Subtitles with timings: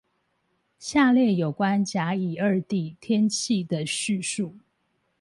[0.79, 4.55] 下列有關甲、乙二地天氣的敘述